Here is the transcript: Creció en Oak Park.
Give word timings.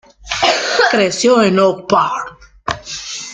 Creció 0.89 1.43
en 1.43 1.59
Oak 1.59 1.85
Park. 1.87 2.37